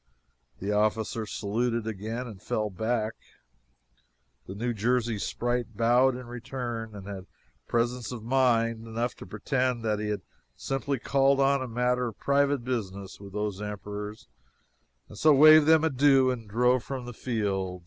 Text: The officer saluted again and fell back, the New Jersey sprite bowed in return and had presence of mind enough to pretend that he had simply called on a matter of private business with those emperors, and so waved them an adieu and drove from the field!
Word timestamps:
The 0.57 0.71
officer 0.71 1.27
saluted 1.27 1.85
again 1.85 2.25
and 2.25 2.41
fell 2.41 2.71
back, 2.71 3.13
the 4.47 4.55
New 4.55 4.73
Jersey 4.73 5.19
sprite 5.19 5.77
bowed 5.77 6.15
in 6.15 6.25
return 6.25 6.95
and 6.95 7.05
had 7.05 7.27
presence 7.67 8.11
of 8.11 8.23
mind 8.23 8.87
enough 8.87 9.13
to 9.17 9.27
pretend 9.27 9.83
that 9.83 9.99
he 9.99 10.07
had 10.09 10.23
simply 10.55 10.97
called 10.97 11.39
on 11.39 11.61
a 11.61 11.67
matter 11.67 12.07
of 12.07 12.17
private 12.17 12.63
business 12.63 13.19
with 13.19 13.33
those 13.33 13.61
emperors, 13.61 14.27
and 15.07 15.19
so 15.19 15.35
waved 15.35 15.67
them 15.67 15.83
an 15.83 15.93
adieu 15.93 16.31
and 16.31 16.49
drove 16.49 16.83
from 16.83 17.05
the 17.05 17.13
field! 17.13 17.79